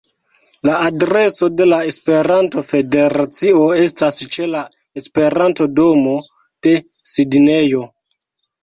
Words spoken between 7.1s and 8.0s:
Sidnejo.